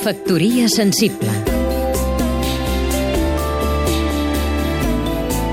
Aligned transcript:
Factoria 0.00 0.64
sensible 0.72 1.28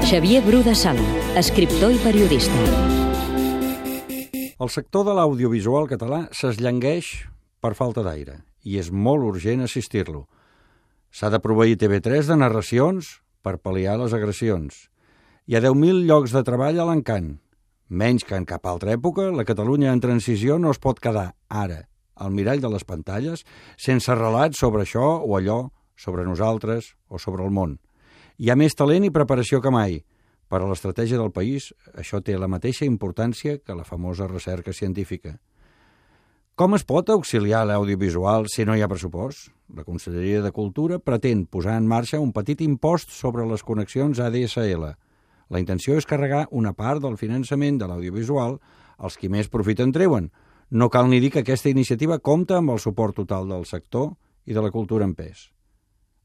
Xavier 0.07 0.39
Bru 0.45 0.61
de 0.63 0.71
Sala, 0.71 1.03
escriptor 1.35 1.91
i 1.91 1.99
periodista. 1.99 2.61
El 4.55 4.71
sector 4.71 5.03
de 5.09 5.17
l'audiovisual 5.17 5.89
català 5.91 6.21
s'esllangueix 6.31 7.09
per 7.59 7.73
falta 7.75 8.05
d'aire 8.07 8.37
i 8.63 8.79
és 8.79 8.87
molt 8.87 9.27
urgent 9.33 9.65
assistir-lo. 9.67 10.23
S'ha 11.11 11.27
de 11.27 11.43
proveir 11.43 11.75
TV3 11.83 12.31
de 12.31 12.39
narracions 12.39 13.17
per 13.43 13.57
pal·liar 13.59 13.97
les 13.99 14.15
agressions. 14.15 14.87
Hi 15.43 15.59
ha 15.59 15.63
10.000 15.67 16.07
llocs 16.07 16.31
de 16.31 16.45
treball 16.47 16.79
a 16.79 16.87
l'encant. 16.87 17.33
Menys 17.91 18.23
que 18.23 18.39
en 18.39 18.47
cap 18.47 18.63
altra 18.63 18.95
època, 18.95 19.27
la 19.27 19.43
Catalunya 19.43 19.91
en 19.91 19.99
transició 19.99 20.55
no 20.55 20.71
es 20.71 20.79
pot 20.79 21.03
quedar, 21.03 21.33
ara, 21.51 21.83
al 22.19 22.33
mirall 22.33 22.61
de 22.61 22.71
les 22.73 22.85
pantalles, 22.87 23.45
sense 23.77 24.15
relats 24.15 24.59
sobre 24.59 24.83
això 24.83 25.07
o 25.23 25.37
allò, 25.37 25.69
sobre 25.97 26.25
nosaltres 26.25 26.93
o 27.07 27.19
sobre 27.19 27.45
el 27.45 27.51
món. 27.51 27.77
Hi 28.37 28.51
ha 28.51 28.55
més 28.59 28.75
talent 28.77 29.07
i 29.07 29.13
preparació 29.13 29.61
que 29.61 29.73
mai. 29.73 30.01
Per 30.47 30.61
a 30.61 30.67
l'estratègia 30.69 31.19
del 31.19 31.33
país, 31.35 31.73
això 31.97 32.21
té 32.23 32.37
la 32.37 32.47
mateixa 32.47 32.85
importància 32.85 33.57
que 33.59 33.75
la 33.75 33.83
famosa 33.83 34.29
recerca 34.29 34.73
científica. 34.73 35.35
Com 36.57 36.73
es 36.73 36.85
pot 36.89 37.09
auxiliar 37.13 37.65
l'audiovisual 37.69 38.47
si 38.49 38.63
no 38.65 38.73
hi 38.73 38.81
ha 38.81 38.89
pressupost? 38.89 39.51
La 39.77 39.83
Conselleria 39.85 40.39
de 40.41 40.49
Cultura 40.55 40.97
pretén 40.97 41.43
posar 41.45 41.75
en 41.77 41.85
marxa 41.85 42.21
un 42.23 42.31
petit 42.33 42.63
impost 42.65 43.11
sobre 43.13 43.45
les 43.45 43.61
connexions 43.61 44.17
ADSL. 44.17 44.87
La 45.53 45.61
intenció 45.61 45.99
és 45.99 46.07
carregar 46.09 46.47
una 46.49 46.73
part 46.73 47.03
del 47.03 47.19
finançament 47.21 47.77
de 47.77 47.91
l'audiovisual 47.91 48.57
als 48.97 49.19
qui 49.21 49.29
més 49.29 49.51
profiten 49.53 49.93
treuen. 49.93 50.31
No 50.69 50.89
cal 50.89 51.09
ni 51.09 51.21
dir 51.23 51.31
que 51.31 51.43
aquesta 51.45 51.69
iniciativa 51.69 52.19
compta 52.19 52.57
amb 52.57 52.73
el 52.75 52.79
suport 52.83 53.15
total 53.15 53.47
del 53.47 53.65
sector 53.65 54.11
i 54.45 54.53
de 54.53 54.63
la 54.63 54.71
cultura 54.71 55.05
en 55.05 55.13
pes. 55.15 55.49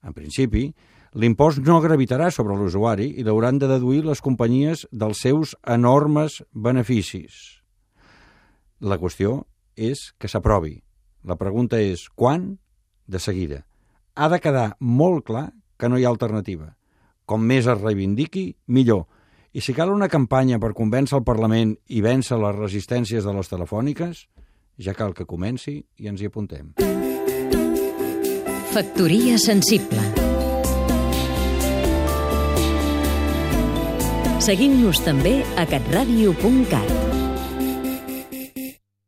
En 0.02 0.14
principi, 0.14 0.72
L'impost 1.12 1.60
no 1.60 1.76
gravitarà 1.84 2.30
sobre 2.32 2.54
l'usuari 2.56 3.10
i 3.20 3.24
l'hauran 3.24 3.58
de 3.60 3.68
deduir 3.68 4.00
les 4.06 4.22
companyies 4.24 4.86
dels 4.90 5.20
seus 5.20 5.52
enormes 5.68 6.38
beneficis. 6.52 7.60
La 8.80 8.96
qüestió 8.96 9.42
és 9.76 10.14
que 10.16 10.30
s'aprovi. 10.32 10.78
La 11.28 11.36
pregunta 11.36 11.76
és 11.76 12.06
quan? 12.08 12.56
De 13.04 13.20
seguida. 13.20 13.60
Ha 14.16 14.30
de 14.32 14.40
quedar 14.40 14.78
molt 14.80 15.26
clar 15.28 15.50
que 15.76 15.90
no 15.92 16.00
hi 16.00 16.06
ha 16.06 16.08
alternativa. 16.08 16.72
Com 17.28 17.44
més 17.44 17.68
es 17.68 17.84
reivindiqui, 17.84 18.46
millor. 18.66 19.04
I 19.52 19.60
si 19.60 19.74
cal 19.76 19.90
una 19.92 20.08
campanya 20.08 20.56
per 20.58 20.72
convèncer 20.72 21.18
el 21.18 21.26
Parlament 21.28 21.74
i 21.92 22.00
vèncer 22.00 22.38
les 22.40 22.56
resistències 22.56 23.24
de 23.24 23.34
les 23.36 23.52
telefòniques, 23.52 24.24
ja 24.80 24.96
cal 24.96 25.12
que 25.12 25.28
comenci 25.28 25.82
i 26.00 26.08
ens 26.08 26.22
hi 26.22 26.30
apuntem. 26.32 26.72
Factoria 28.72 29.36
sensible 29.36 30.00
Seguim-nos 34.42 35.04
també 35.04 35.36
a 35.60 35.68
catradio.cat 35.68 37.11